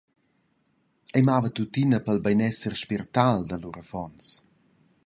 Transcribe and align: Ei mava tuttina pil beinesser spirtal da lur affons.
Ei 1.15 1.23
mava 1.29 1.49
tuttina 1.55 1.97
pil 2.05 2.19
beinesser 2.25 2.73
spirtal 2.83 3.37
da 3.49 3.57
lur 3.59 3.75
affons. 3.83 4.25